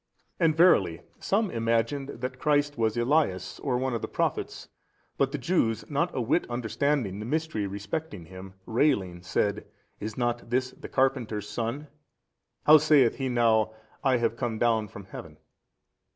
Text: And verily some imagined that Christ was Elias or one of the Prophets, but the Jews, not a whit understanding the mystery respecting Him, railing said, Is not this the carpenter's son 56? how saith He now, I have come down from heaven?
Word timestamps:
And 0.39 0.57
verily 0.57 1.03
some 1.19 1.51
imagined 1.51 2.09
that 2.09 2.39
Christ 2.39 2.75
was 2.75 2.97
Elias 2.97 3.59
or 3.59 3.77
one 3.77 3.93
of 3.93 4.01
the 4.01 4.07
Prophets, 4.07 4.67
but 5.15 5.31
the 5.31 5.37
Jews, 5.37 5.87
not 5.91 6.09
a 6.15 6.19
whit 6.21 6.49
understanding 6.49 7.19
the 7.19 7.25
mystery 7.27 7.67
respecting 7.67 8.25
Him, 8.25 8.55
railing 8.65 9.21
said, 9.21 9.67
Is 9.99 10.17
not 10.17 10.49
this 10.49 10.71
the 10.71 10.89
carpenter's 10.89 11.47
son 11.47 11.81
56? 11.81 11.97
how 12.65 12.77
saith 12.79 13.15
He 13.17 13.29
now, 13.29 13.75
I 14.03 14.17
have 14.17 14.35
come 14.37 14.57
down 14.57 14.87
from 14.87 15.05
heaven? 15.05 15.37